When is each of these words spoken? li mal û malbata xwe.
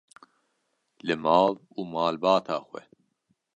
li 1.07 1.15
mal 1.25 1.51
û 1.77 1.79
malbata 1.93 2.57
xwe. 2.67 2.81